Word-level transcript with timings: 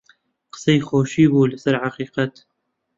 قسەی 0.53 0.79
خۆشی 0.87 1.25
بوو 1.31 1.49
لەسەر 1.51 1.75
حەقیقەت 1.83 2.33